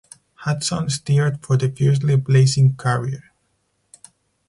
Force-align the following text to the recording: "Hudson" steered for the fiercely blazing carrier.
"Hudson" 0.33 0.89
steered 0.89 1.45
for 1.45 1.57
the 1.57 1.69
fiercely 1.69 2.15
blazing 2.15 2.75
carrier. 2.75 3.33